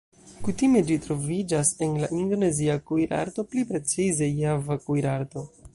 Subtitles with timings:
[0.45, 5.51] Kutime ĝi troviĝas en la Indonezia kuirarto, pli precize Java kuirarto.